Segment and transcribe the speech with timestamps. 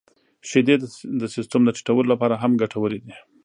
[0.49, 0.75] •شیدې
[1.21, 3.13] د سیستم د ټيټولو لپاره هم ګټورې دي.